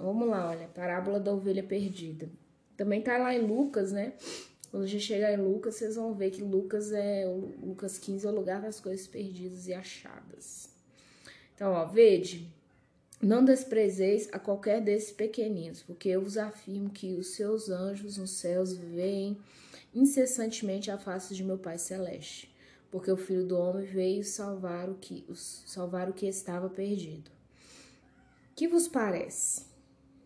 Vamos 0.00 0.28
lá, 0.28 0.48
olha, 0.48 0.68
parábola 0.68 1.20
da 1.20 1.32
ovelha 1.32 1.62
perdida. 1.62 2.28
Também 2.76 3.02
tá 3.02 3.18
lá 3.18 3.34
em 3.34 3.46
Lucas, 3.46 3.92
né? 3.92 4.14
Quando 4.70 4.84
a 4.84 4.86
gente 4.86 5.04
chegar 5.04 5.32
em 5.32 5.36
Lucas, 5.36 5.74
vocês 5.74 5.96
vão 5.96 6.14
ver 6.14 6.30
que 6.30 6.42
Lucas 6.42 6.92
é 6.92 7.26
Lucas 7.60 7.98
15 7.98 8.26
é 8.26 8.30
o 8.30 8.34
lugar 8.34 8.62
das 8.62 8.80
coisas 8.80 9.06
perdidas 9.06 9.66
e 9.66 9.74
achadas. 9.74 10.70
Então, 11.54 11.72
ó, 11.72 11.84
vede, 11.86 12.48
não 13.20 13.44
desprezeis 13.44 14.28
a 14.32 14.38
qualquer 14.38 14.80
desses 14.80 15.12
pequeninos, 15.12 15.82
porque 15.82 16.08
eu 16.08 16.22
vos 16.22 16.38
afirmo 16.38 16.88
que 16.88 17.14
os 17.16 17.34
seus 17.34 17.68
anjos 17.68 18.16
nos 18.16 18.30
céus 18.30 18.74
veem 18.74 19.36
incessantemente 19.94 20.90
a 20.90 20.96
face 20.96 21.34
de 21.34 21.44
meu 21.44 21.58
Pai 21.58 21.76
celeste, 21.76 22.50
porque 22.90 23.10
o 23.10 23.16
Filho 23.16 23.44
do 23.44 23.58
homem 23.58 23.84
veio 23.84 24.24
salvar 24.24 24.88
o 24.88 24.94
que 24.94 25.26
salvar 25.34 26.08
o 26.08 26.14
que 26.14 26.26
estava 26.26 26.70
perdido. 26.70 27.30
Que 28.54 28.68
vos 28.68 28.88
parece? 28.88 29.69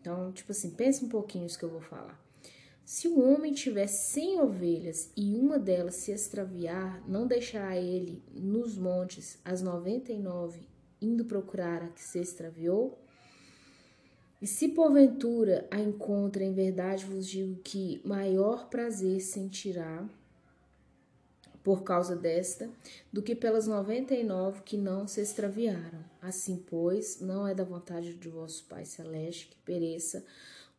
Então, 0.05 0.31
tipo 0.31 0.51
assim, 0.51 0.69
pense 0.69 1.03
um 1.03 1.09
pouquinho 1.09 1.47
isso 1.47 1.57
que 1.57 1.65
eu 1.65 1.69
vou 1.69 1.81
falar. 1.81 2.23
Se 2.85 3.07
o 3.07 3.19
homem 3.19 3.51
tiver 3.51 3.87
cem 3.87 4.39
ovelhas 4.39 5.11
e 5.17 5.33
uma 5.33 5.57
delas 5.57 5.95
se 5.95 6.11
extraviar, 6.11 7.03
não 7.09 7.25
deixará 7.25 7.75
ele 7.75 8.21
nos 8.31 8.77
montes 8.77 9.39
as 9.43 9.63
noventa 9.63 10.13
e 10.13 10.19
nove 10.19 10.69
indo 11.01 11.25
procurar 11.25 11.81
a 11.81 11.87
que 11.87 12.03
se 12.03 12.19
extraviou? 12.19 12.99
E 14.39 14.45
se 14.45 14.67
porventura 14.67 15.67
a 15.71 15.79
encontra, 15.79 16.43
em 16.43 16.53
verdade 16.53 17.03
vos 17.03 17.25
digo 17.27 17.59
que 17.63 17.99
maior 18.05 18.69
prazer 18.69 19.21
sentirá 19.21 20.07
por 21.65 21.81
causa 21.81 22.15
desta 22.15 22.69
do 23.11 23.23
que 23.23 23.33
pelas 23.33 23.65
noventa 23.65 24.13
e 24.13 24.23
nove 24.23 24.61
que 24.61 24.77
não 24.77 25.07
se 25.07 25.19
extraviaram. 25.19 26.05
Assim, 26.21 26.63
pois, 26.69 27.19
não 27.19 27.47
é 27.47 27.55
da 27.55 27.63
vontade 27.63 28.13
de 28.13 28.29
vosso 28.29 28.65
Pai 28.65 28.85
Celeste 28.85 29.47
que 29.47 29.57
pereça 29.65 30.23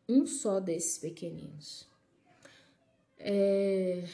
um 0.07 0.25
só 0.25 0.61
desses 0.61 0.97
pequeninos. 0.97 1.85
É, 3.19 4.05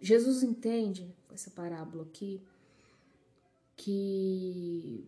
Jesus 0.00 0.44
entende 0.44 1.12
com 1.26 1.34
essa 1.34 1.50
parábola 1.50 2.04
aqui 2.04 2.40
que 3.76 5.04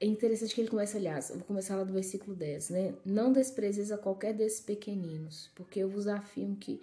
é 0.00 0.06
interessante 0.06 0.54
que 0.54 0.60
ele 0.60 0.70
começa, 0.70 0.96
aliás, 0.96 1.30
eu 1.30 1.38
vou 1.38 1.44
começar 1.44 1.74
lá 1.74 1.82
do 1.82 1.92
versículo 1.92 2.36
10, 2.36 2.70
né? 2.70 2.94
Não 3.04 3.32
desprezeis 3.32 3.90
a 3.90 3.98
qualquer 3.98 4.32
desses 4.32 4.60
pequeninos, 4.60 5.50
porque 5.56 5.80
eu 5.80 5.88
vos 5.88 6.06
afirmo 6.06 6.54
que 6.54 6.80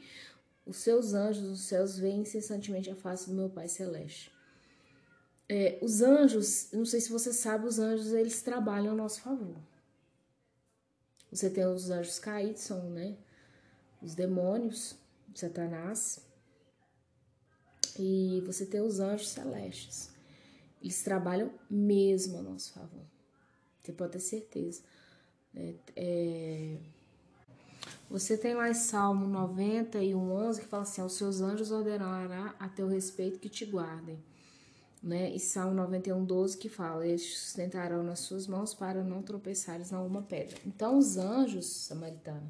os 0.66 0.78
seus 0.78 1.14
anjos 1.14 1.44
nos 1.44 1.62
céus 1.62 1.98
veem 1.98 2.22
incessantemente 2.22 2.90
a 2.90 2.96
face 2.96 3.30
do 3.30 3.36
meu 3.36 3.50
Pai 3.50 3.68
Celeste. 3.68 4.32
É, 5.48 5.78
os 5.82 6.02
anjos, 6.02 6.72
não 6.72 6.86
sei 6.86 7.00
se 7.00 7.10
você 7.12 7.32
sabe, 7.32 7.68
os 7.68 7.78
anjos 7.78 8.14
eles 8.14 8.42
trabalham 8.42 8.94
a 8.94 8.96
nosso 8.96 9.22
favor. 9.22 9.56
Você 11.32 11.50
tem 11.50 11.66
os 11.66 11.90
anjos 11.90 12.18
caídos, 12.18 12.62
são 12.62 12.90
né, 12.90 13.16
os 14.02 14.16
demônios, 14.16 14.96
Satanás, 15.36 16.20
e 18.00 18.42
você 18.46 18.66
tem 18.66 18.82
os 18.82 19.00
anjos 19.00 19.30
celestes. 19.30 20.10
Eles 20.82 21.04
trabalham 21.04 21.52
mesmo 21.70 22.38
a 22.38 22.42
nosso 22.42 22.74
favor. 22.74 23.06
Você 23.82 23.92
pode 23.92 24.14
ter 24.14 24.20
certeza. 24.20 24.82
É, 25.54 25.74
é... 25.96 26.78
Você 28.10 28.38
tem 28.38 28.54
lá 28.54 28.70
em 28.70 28.74
Salmo 28.74 29.28
91, 29.28 30.32
11, 30.32 30.62
que 30.62 30.68
fala 30.68 30.84
assim: 30.84 31.02
Os 31.02 31.14
seus 31.14 31.42
anjos 31.42 31.72
ordenará 31.72 32.56
a 32.60 32.70
teu 32.70 32.88
respeito 32.88 33.40
que 33.40 33.50
te 33.50 33.66
guardem. 33.66 34.24
Né? 35.02 35.32
E 35.32 35.40
Salmo 35.40 35.74
91, 35.76 36.24
12, 36.24 36.58
que 36.58 36.70
fala: 36.70 37.06
Eles 37.06 37.38
sustentarão 37.38 38.04
nas 38.04 38.20
suas 38.20 38.48
mãos 38.48 38.74
para 38.74 39.04
não 39.04 39.22
tropeçares 39.22 39.92
na 39.92 40.02
uma 40.02 40.22
pedra. 40.22 40.58
Então, 40.66 40.98
os 40.98 41.18
anjos 41.18 41.66
samaritanos 41.66 42.50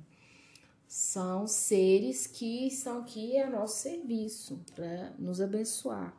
são 0.87 1.47
seres 1.47 2.27
que 2.27 2.67
estão 2.67 2.99
aqui 2.99 3.37
a 3.37 3.49
nosso 3.49 3.81
serviço 3.81 4.59
para 4.75 5.11
nos 5.17 5.41
abençoar. 5.41 6.15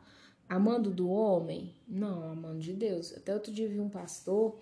Amando 0.49 0.91
do 0.91 1.09
homem? 1.09 1.73
Não, 1.87 2.31
amando 2.31 2.59
de 2.59 2.73
Deus. 2.73 3.13
Até 3.13 3.33
outro 3.33 3.51
dia 3.51 3.67
vi 3.67 3.79
um 3.79 3.89
pastor 3.89 4.57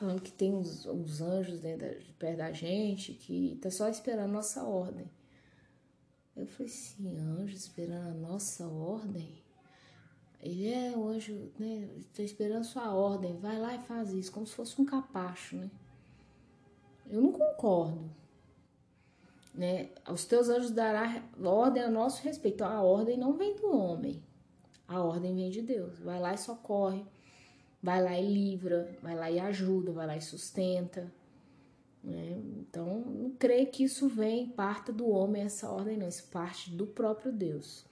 falando 0.00 0.22
que 0.22 0.32
tem 0.32 0.54
uns, 0.54 0.86
uns 0.86 1.20
anjos 1.20 1.60
dentro 1.60 1.86
da, 1.86 1.94
perto 2.18 2.38
da 2.38 2.50
gente 2.52 3.12
que 3.12 3.58
tá 3.60 3.70
só 3.70 3.86
esperando 3.86 4.30
a 4.30 4.32
nossa 4.32 4.64
ordem. 4.64 5.10
Eu 6.34 6.46
falei 6.46 6.72
assim, 6.72 7.18
anjo 7.18 7.54
esperando 7.54 8.08
a 8.08 8.14
nossa 8.14 8.66
ordem? 8.66 9.30
Ele 10.40 10.72
é 10.72 10.96
o 10.96 11.06
anjo, 11.06 11.52
né? 11.58 11.86
Tá 12.14 12.22
esperando 12.22 12.62
a 12.62 12.64
sua 12.64 12.94
ordem. 12.94 13.36
Vai 13.36 13.58
lá 13.58 13.74
e 13.74 13.78
faz 13.80 14.10
isso, 14.14 14.32
como 14.32 14.46
se 14.46 14.54
fosse 14.54 14.80
um 14.80 14.86
capacho, 14.86 15.56
né? 15.56 15.70
Eu 17.06 17.20
não 17.20 17.32
concordo. 17.32 18.10
Né? 19.52 19.90
Os 20.10 20.24
teus 20.24 20.48
anjos 20.48 20.70
dará 20.70 21.22
ordem 21.44 21.82
a 21.82 21.90
nosso 21.90 22.22
respeito. 22.22 22.54
Então, 22.54 22.68
a 22.68 22.80
ordem 22.80 23.18
não 23.18 23.34
vem 23.34 23.54
do 23.54 23.70
homem. 23.70 24.22
A 24.88 25.02
ordem 25.02 25.34
vem 25.34 25.50
de 25.50 25.60
Deus. 25.60 25.98
Vai 25.98 26.18
lá 26.18 26.32
e 26.32 26.38
socorre. 26.38 27.04
Vai 27.82 28.02
lá 28.02 28.18
e 28.18 28.32
livra. 28.32 28.96
Vai 29.02 29.14
lá 29.14 29.30
e 29.30 29.38
ajuda. 29.38 29.92
Vai 29.92 30.06
lá 30.06 30.16
e 30.16 30.20
sustenta. 30.20 31.10
Né? 32.02 32.40
Então, 32.58 33.00
não 33.06 33.30
creio 33.30 33.66
que 33.66 33.84
isso 33.84 34.08
vem, 34.08 34.48
parta 34.48 34.92
do 34.92 35.08
homem 35.08 35.42
essa 35.42 35.70
ordem, 35.70 35.98
não. 35.98 36.08
Isso 36.08 36.24
parte 36.28 36.70
do 36.70 36.86
próprio 36.86 37.32
Deus. 37.32 37.84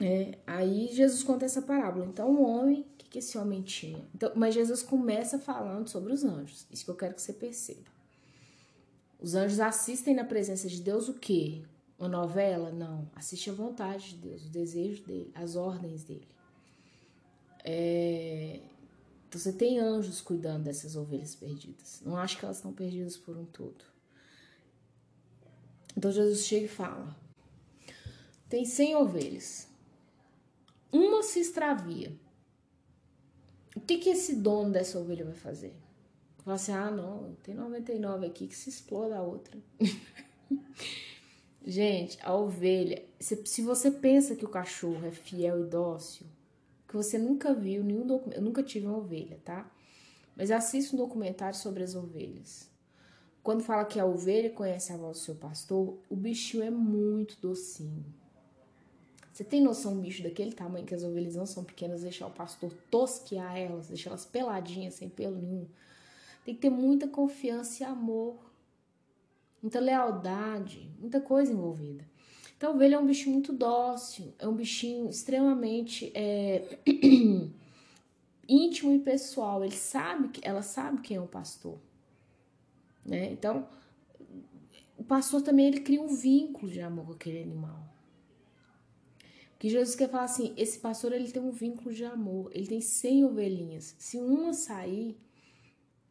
É, 0.00 0.36
aí 0.46 0.88
Jesus 0.92 1.22
conta 1.22 1.44
essa 1.44 1.62
parábola. 1.62 2.06
Então, 2.06 2.28
o 2.30 2.42
homem, 2.42 2.80
o 2.80 2.96
que, 2.98 3.08
que 3.08 3.18
esse 3.18 3.38
homem 3.38 3.62
tinha? 3.62 4.04
Então, 4.14 4.32
mas 4.34 4.54
Jesus 4.54 4.82
começa 4.82 5.38
falando 5.38 5.88
sobre 5.88 6.12
os 6.12 6.24
anjos. 6.24 6.66
Isso 6.72 6.84
que 6.84 6.90
eu 6.90 6.96
quero 6.96 7.14
que 7.14 7.22
você 7.22 7.32
perceba. 7.32 7.92
Os 9.20 9.36
anjos 9.36 9.60
assistem 9.60 10.14
na 10.14 10.24
presença 10.24 10.68
de 10.68 10.80
Deus 10.80 11.08
o 11.08 11.14
quê? 11.14 11.62
Uma 11.96 12.08
novela? 12.08 12.72
Não. 12.72 13.08
Assiste 13.14 13.48
a 13.48 13.52
vontade 13.52 14.10
de 14.10 14.16
Deus, 14.16 14.44
o 14.44 14.48
desejo 14.48 15.04
dele, 15.04 15.30
as 15.36 15.54
ordens 15.54 16.02
dele. 16.02 16.26
É... 17.64 18.60
Então 19.28 19.40
você 19.40 19.52
tem 19.52 19.78
anjos 19.78 20.20
cuidando 20.20 20.64
dessas 20.64 20.94
ovelhas 20.96 21.34
perdidas. 21.34 22.02
Não 22.04 22.16
acho 22.16 22.38
que 22.38 22.44
elas 22.44 22.58
estão 22.58 22.72
perdidas 22.72 23.16
por 23.16 23.36
um 23.36 23.44
todo. 23.46 23.84
Então 25.96 26.10
Jesus 26.10 26.44
chega 26.44 26.66
e 26.66 26.68
fala: 26.68 27.16
tem 28.48 28.66
100 28.66 28.96
ovelhas. 28.96 29.68
Uma 30.92 31.22
se 31.22 31.40
extravia. 31.40 32.12
O 33.74 33.80
que, 33.80 33.96
que 33.96 34.10
esse 34.10 34.36
dono 34.36 34.70
dessa 34.70 34.98
ovelha 34.98 35.24
vai 35.24 35.34
fazer? 35.34 35.74
Fala 36.44 36.56
assim: 36.56 36.72
ah, 36.72 36.90
não, 36.90 37.34
tem 37.42 37.54
99 37.54 38.26
aqui 38.26 38.46
que 38.46 38.54
se 38.54 38.68
exploda 38.68 39.16
a 39.16 39.22
outra. 39.22 39.58
Gente, 41.64 42.18
a 42.22 42.34
ovelha, 42.34 43.02
se, 43.20 43.62
você 43.62 43.90
pensa 43.90 44.34
que 44.34 44.44
o 44.44 44.48
cachorro 44.48 45.06
é 45.06 45.12
fiel 45.12 45.64
e 45.64 45.68
dócil, 45.68 46.26
que 46.92 46.96
você 46.96 47.18
nunca 47.18 47.54
viu 47.54 47.82
nenhum 47.82 48.06
documento, 48.06 48.36
eu 48.36 48.42
nunca 48.42 48.62
tive 48.62 48.86
uma 48.86 48.98
ovelha, 48.98 49.40
tá? 49.42 49.68
Mas 50.36 50.50
assista 50.50 50.94
um 50.94 50.98
documentário 50.98 51.58
sobre 51.58 51.82
as 51.82 51.94
ovelhas. 51.94 52.70
Quando 53.42 53.64
fala 53.64 53.84
que 53.86 53.98
a 53.98 54.04
ovelha 54.04 54.50
conhece 54.50 54.92
a 54.92 54.96
voz 54.96 55.18
do 55.18 55.24
seu 55.24 55.34
pastor, 55.34 55.98
o 56.08 56.14
bichinho 56.14 56.62
é 56.62 56.70
muito 56.70 57.40
docinho. 57.40 58.04
Você 59.32 59.42
tem 59.42 59.62
noção, 59.62 59.94
um 59.94 60.00
bicho 60.00 60.22
daquele 60.22 60.52
tamanho 60.52 60.84
que 60.84 60.94
as 60.94 61.02
ovelhas 61.02 61.34
não 61.34 61.46
são 61.46 61.64
pequenas, 61.64 62.02
deixar 62.02 62.26
o 62.26 62.30
pastor 62.30 62.70
tosquear 62.90 63.56
elas, 63.56 63.88
deixar 63.88 64.10
elas 64.10 64.26
peladinhas, 64.26 64.94
sem 64.94 65.08
pelo 65.08 65.38
nenhum. 65.40 65.66
Tem 66.44 66.54
que 66.54 66.60
ter 66.60 66.70
muita 66.70 67.08
confiança 67.08 67.82
e 67.82 67.86
amor 67.86 68.52
muita 69.62 69.78
lealdade, 69.78 70.90
muita 70.98 71.20
coisa 71.20 71.52
envolvida. 71.52 72.04
Então, 72.62 72.70
a 72.70 72.74
ovelha 72.76 72.94
é 72.94 72.98
um 73.00 73.06
bichinho 73.06 73.32
muito 73.32 73.52
dócil, 73.52 74.32
é 74.38 74.46
um 74.46 74.54
bichinho 74.54 75.10
extremamente 75.10 76.12
é, 76.14 76.78
íntimo 78.48 78.94
e 78.94 79.00
pessoal. 79.00 79.64
Ele 79.64 79.74
sabe 79.74 80.38
ela 80.42 80.62
sabe 80.62 81.00
quem 81.00 81.16
é 81.16 81.20
o 81.20 81.26
pastor, 81.26 81.76
né? 83.04 83.32
Então, 83.32 83.66
o 84.96 85.02
pastor 85.02 85.42
também 85.42 85.66
ele 85.66 85.80
cria 85.80 86.00
um 86.00 86.14
vínculo 86.14 86.70
de 86.70 86.80
amor 86.80 87.06
com 87.06 87.12
aquele 87.14 87.42
animal. 87.42 87.82
Que 89.58 89.68
Jesus 89.68 89.96
quer 89.96 90.08
falar 90.08 90.22
assim, 90.22 90.54
esse 90.56 90.78
pastor 90.78 91.12
ele 91.12 91.32
tem 91.32 91.42
um 91.42 91.50
vínculo 91.50 91.92
de 91.92 92.04
amor, 92.04 92.48
ele 92.54 92.68
tem 92.68 92.80
100 92.80 93.24
ovelhinhas. 93.24 93.96
Se 93.98 94.18
uma 94.18 94.52
sair, 94.52 95.18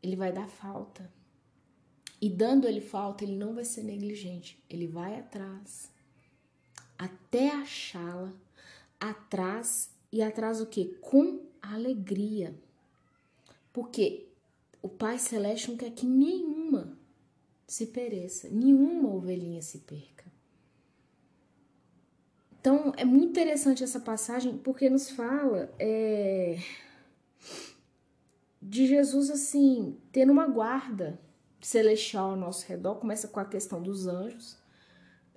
ele 0.04 0.18
vai 0.18 0.34
dar 0.34 0.50
falta. 0.50 1.10
E 2.22 2.30
dando 2.30 2.68
ele 2.68 2.82
falta, 2.82 3.24
ele 3.24 3.38
não 3.38 3.56
vai 3.56 3.64
ser 3.64 3.84
negligente. 3.84 4.62
Ele 4.70 4.86
vai 4.86 5.18
atrás 5.18 5.90
até 7.02 7.50
achá-la, 7.50 8.32
atrás 9.00 9.90
e 10.12 10.22
atrás 10.22 10.62
o 10.62 10.68
que? 10.68 10.86
Com 11.02 11.40
alegria. 11.60 12.54
Porque 13.74 14.28
o 14.84 14.88
Pai 14.88 15.18
Celeste 15.18 15.72
não 15.72 15.78
quer 15.78 15.90
que 15.92 16.06
nenhuma 16.06 16.96
se 17.66 17.88
pereça, 17.88 18.50
nenhuma 18.50 19.10
ovelhinha 19.10 19.64
se 19.64 19.80
perca. 19.80 20.26
Então 22.60 22.94
é 22.96 23.04
muito 23.04 23.30
interessante 23.32 23.84
essa 23.84 24.00
passagem 24.00 24.60
porque 24.60 24.88
nos 24.88 25.10
fala 25.10 25.74
é, 25.80 26.60
de 28.62 28.86
Jesus 28.86 29.32
assim, 29.32 29.98
tendo 30.12 30.32
uma 30.32 30.46
guarda 30.46 31.20
celestial 31.60 32.32
ao 32.32 32.36
nosso 32.36 32.68
redor, 32.68 32.96
começa 32.96 33.28
com 33.28 33.40
a 33.40 33.46
questão 33.46 33.82
dos 33.82 34.06
anjos, 34.06 34.61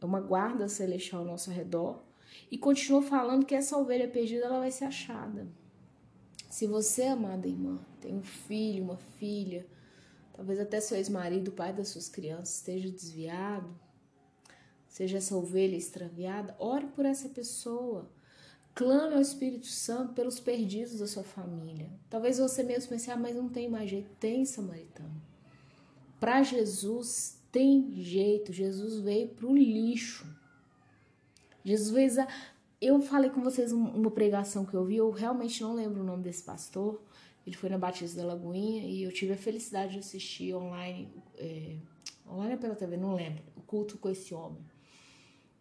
é 0.04 0.06
uma 0.06 0.20
guarda 0.20 0.68
celestial 0.68 1.22
ao 1.22 1.26
nosso 1.26 1.50
redor, 1.50 2.02
e 2.50 2.58
continua 2.58 3.02
falando 3.02 3.46
que 3.46 3.54
essa 3.54 3.76
ovelha 3.76 4.06
perdida 4.06 4.44
ela 4.44 4.60
vai 4.60 4.70
ser 4.70 4.84
achada. 4.84 5.48
Se 6.50 6.66
você, 6.66 7.04
amada 7.04 7.48
irmã, 7.48 7.80
tem 8.00 8.14
um 8.14 8.22
filho, 8.22 8.84
uma 8.84 8.96
filha, 8.96 9.66
talvez 10.34 10.60
até 10.60 10.80
seu 10.80 10.96
ex-marido, 10.96 11.52
pai 11.52 11.72
das 11.72 11.88
suas 11.88 12.08
crianças, 12.08 12.56
esteja 12.56 12.90
desviado, 12.90 13.74
seja 14.86 15.18
essa 15.18 15.34
ovelha 15.34 15.74
extraviada, 15.74 16.54
ore 16.58 16.86
por 16.88 17.04
essa 17.04 17.28
pessoa. 17.28 18.10
Clame 18.74 19.14
ao 19.14 19.20
Espírito 19.20 19.66
Santo 19.66 20.14
pelos 20.14 20.38
perdidos 20.38 20.98
da 20.98 21.06
sua 21.06 21.22
família. 21.22 21.90
Talvez 22.10 22.38
você 22.38 22.62
mesmo 22.62 22.90
pense, 22.90 23.10
ah, 23.10 23.16
mas 23.16 23.34
não 23.34 23.48
tem 23.48 23.70
mais 23.70 23.88
jeito. 23.88 24.10
Tem, 24.18 24.44
samaritano. 24.44 25.22
Para 26.18 26.42
Jesus 26.42 27.38
tem 27.54 27.94
jeito. 28.02 28.52
Jesus 28.52 28.98
veio 28.98 29.28
para 29.28 29.46
o 29.46 29.56
lixo. 29.56 30.26
Jesus 31.64 31.90
veio. 31.90 32.26
Eu 32.80 33.00
falei 33.00 33.30
com 33.30 33.40
vocês 33.40 33.70
uma 33.70 34.10
pregação 34.10 34.66
que 34.66 34.74
eu 34.74 34.84
vi, 34.84 34.96
eu 34.96 35.10
realmente 35.12 35.62
não 35.62 35.72
lembro 35.72 36.00
o 36.00 36.04
nome 36.04 36.24
desse 36.24 36.42
pastor. 36.42 37.00
Ele 37.46 37.56
foi 37.56 37.70
na 37.70 37.78
Batista 37.78 38.20
da 38.20 38.26
Lagoinha 38.26 38.82
e 38.82 39.04
eu 39.04 39.12
tive 39.12 39.34
a 39.34 39.36
felicidade 39.36 39.92
de 39.92 39.98
assistir 40.00 40.52
online, 40.54 41.08
é, 41.38 41.76
online 42.28 42.56
pela 42.56 42.74
TV, 42.74 42.96
não 42.96 43.14
lembro, 43.14 43.44
o 43.56 43.60
culto 43.60 43.98
com 43.98 44.08
esse 44.08 44.34
homem. 44.34 44.60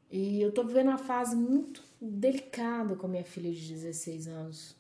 E 0.10 0.42
eu 0.42 0.51
tô 0.51 0.63
vivendo 0.63 0.88
uma 0.88 0.98
fase 0.98 1.36
muito 1.36 1.84
delicada 2.01 2.96
com 2.96 3.06
a 3.06 3.10
minha 3.10 3.24
filha 3.24 3.51
de 3.51 3.68
16 3.68 4.28
anos. 4.28 4.75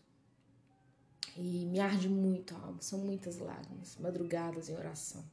E 1.37 1.65
me 1.65 1.79
arde 1.79 2.09
muito 2.09 2.55
a 2.55 2.59
alma, 2.59 2.81
são 2.81 2.99
muitas 2.99 3.37
lágrimas, 3.37 3.97
madrugadas 3.99 4.69
em 4.69 4.75
oração. 4.75 5.23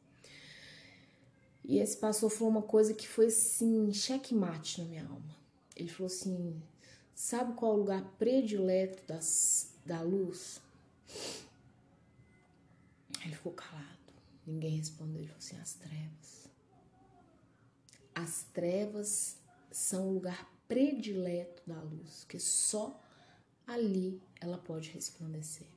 E 1.70 1.78
esse 1.78 1.96
pastor 1.96 2.28
falou 2.28 2.50
uma 2.50 2.62
coisa 2.62 2.92
que 2.92 3.06
foi 3.06 3.26
assim, 3.26 3.92
checkmate 3.92 4.80
na 4.80 4.88
minha 4.88 5.06
alma. 5.06 5.36
Ele 5.76 5.88
falou 5.88 6.08
assim: 6.08 6.60
Sabe 7.14 7.52
qual 7.52 7.70
é 7.70 7.74
o 7.76 7.78
lugar 7.78 8.02
predileto 8.18 9.04
das, 9.06 9.72
da 9.86 10.02
luz? 10.02 10.60
Ele 13.24 13.36
ficou 13.36 13.52
calado. 13.52 13.86
Ninguém 14.44 14.78
respondeu. 14.78 15.20
Ele 15.22 15.28
falou 15.28 15.38
assim: 15.38 15.60
As 15.60 15.74
trevas. 15.74 16.48
As 18.16 18.42
trevas 18.52 19.36
são 19.70 20.08
o 20.08 20.14
lugar 20.14 20.50
predileto 20.66 21.62
da 21.64 21.80
luz, 21.80 22.24
que 22.28 22.40
só 22.40 23.00
ali 23.64 24.20
ela 24.40 24.58
pode 24.58 24.90
resplandecer. 24.90 25.68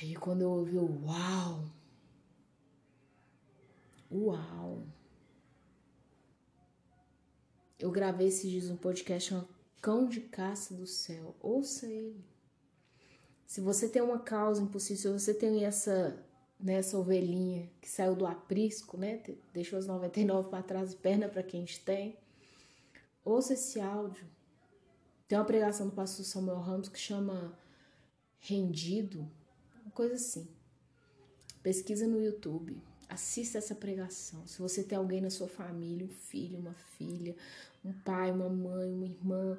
Aí 0.00 0.16
quando 0.16 0.42
eu 0.42 0.50
ouvi 0.50 0.78
o 0.78 1.04
uau, 1.04 1.64
uau, 4.12 4.86
eu 7.78 7.90
gravei 7.90 8.28
esses 8.28 8.50
dias 8.50 8.70
um 8.70 8.76
podcast, 8.76 9.34
um 9.34 9.44
cão 9.80 10.06
de 10.08 10.20
caça 10.20 10.74
do 10.74 10.86
céu, 10.86 11.34
ouça 11.40 11.86
ele. 11.86 12.24
Se 13.46 13.60
você 13.60 13.88
tem 13.88 14.00
uma 14.00 14.18
causa 14.18 14.62
impossível, 14.62 15.18
se 15.18 15.24
você 15.24 15.34
tem 15.34 15.64
essa 15.64 16.24
nessa 16.62 16.96
né, 16.96 17.02
ovelhinha 17.02 17.70
que 17.80 17.90
saiu 17.90 18.14
do 18.14 18.24
aprisco, 18.24 18.96
né? 18.96 19.20
Deixou 19.52 19.78
as 19.78 19.86
99 19.86 20.48
para 20.48 20.62
trás 20.62 20.92
e 20.92 20.96
perna 20.96 21.28
para 21.28 21.42
quem 21.42 21.60
gente 21.60 21.80
tem. 21.80 22.16
Ouça 23.24 23.54
esse 23.54 23.80
áudio. 23.80 24.24
Tem 25.26 25.36
uma 25.36 25.44
pregação 25.44 25.88
do 25.88 25.94
pastor 25.94 26.24
Samuel 26.24 26.60
Ramos 26.60 26.88
que 26.88 26.98
chama 26.98 27.58
Rendido, 28.38 29.28
uma 29.82 29.90
coisa 29.90 30.14
assim. 30.14 30.46
Pesquisa 31.62 32.06
no 32.06 32.22
YouTube. 32.22 32.80
Assista 33.12 33.58
essa 33.58 33.74
pregação. 33.74 34.46
Se 34.46 34.60
você 34.60 34.82
tem 34.82 34.96
alguém 34.96 35.20
na 35.20 35.30
sua 35.30 35.48
família, 35.48 36.06
um 36.06 36.10
filho, 36.10 36.58
uma 36.58 36.74
filha, 36.96 37.36
um 37.84 37.92
pai, 37.92 38.30
uma 38.30 38.48
mãe, 38.48 38.90
uma 38.92 39.06
irmã, 39.06 39.58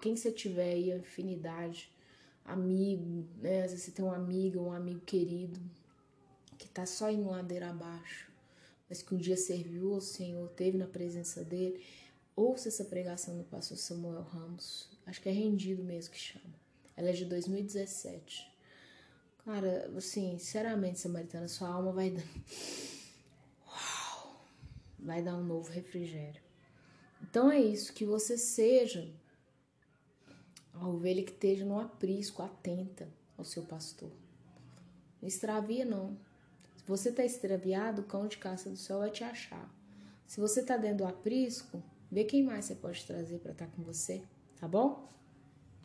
quem 0.00 0.16
você 0.16 0.32
tiver 0.32 0.72
aí, 0.72 0.92
afinidade, 0.92 1.92
amigo, 2.44 3.26
né? 3.40 3.64
Às 3.64 3.70
vezes 3.70 3.86
você 3.86 3.90
tem 3.92 4.04
uma 4.04 4.16
amiga, 4.16 4.60
um 4.60 4.72
amigo 4.72 5.00
querido 5.00 5.60
que 6.58 6.68
tá 6.68 6.84
só 6.84 7.10
indo 7.10 7.30
ladeira 7.30 7.70
abaixo, 7.70 8.30
mas 8.88 9.02
que 9.02 9.14
um 9.14 9.18
dia 9.18 9.36
serviu 9.36 9.94
ao 9.94 10.00
Senhor, 10.00 10.48
teve 10.50 10.76
na 10.76 10.86
presença 10.86 11.44
dele 11.44 11.82
Ouça 12.42 12.68
essa 12.68 12.86
pregação 12.86 13.36
do 13.36 13.44
pastor 13.44 13.76
Samuel 13.76 14.22
Ramos. 14.22 14.88
Acho 15.04 15.20
que 15.20 15.28
é 15.28 15.32
rendido 15.32 15.84
mesmo 15.84 16.14
que 16.14 16.18
chama. 16.18 16.54
Ela 16.96 17.10
é 17.10 17.12
de 17.12 17.26
2017. 17.26 18.50
Cara, 19.44 19.90
assim, 19.96 20.38
sinceramente, 20.38 21.00
Samaritana, 21.00 21.48
sua 21.48 21.68
alma 21.68 21.92
vai 21.92 22.10
dar. 22.10 22.22
Uau! 23.66 24.44
Vai 24.98 25.22
dar 25.22 25.34
um 25.34 25.44
novo 25.44 25.70
refrigério. 25.70 26.40
Então 27.22 27.50
é 27.50 27.60
isso, 27.60 27.92
que 27.92 28.04
você 28.04 28.36
seja 28.36 29.12
a 30.74 30.86
ovelha 30.86 31.22
que 31.22 31.32
esteja 31.32 31.64
no 31.64 31.78
aprisco, 31.78 32.42
atenta 32.42 33.08
ao 33.36 33.44
seu 33.44 33.62
pastor. 33.64 34.10
Não 35.20 35.28
extravia, 35.28 35.84
não. 35.84 36.16
Se 36.76 36.84
você 36.86 37.10
está 37.10 37.24
extraviado, 37.24 38.02
o 38.02 38.04
cão 38.04 38.26
de 38.26 38.38
caça 38.38 38.70
do 38.70 38.76
céu 38.76 39.00
vai 39.00 39.10
te 39.10 39.22
achar. 39.22 39.68
Se 40.26 40.40
você 40.40 40.60
está 40.60 40.76
dentro 40.76 40.98
do 40.98 41.06
aprisco, 41.06 41.82
Vê 42.10 42.24
quem 42.24 42.42
mais 42.42 42.64
você 42.64 42.74
pode 42.74 43.04
trazer 43.06 43.38
para 43.38 43.52
estar 43.52 43.66
tá 43.66 43.72
com 43.76 43.82
você, 43.82 44.20
tá 44.58 44.66
bom? 44.66 45.08